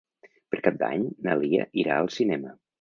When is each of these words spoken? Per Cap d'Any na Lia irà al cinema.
Per 0.55 0.59
Cap 0.67 0.79
d'Any 0.79 1.05
na 1.27 1.37
Lia 1.43 1.71
irà 1.85 2.01
al 2.01 2.13
cinema. 2.19 2.59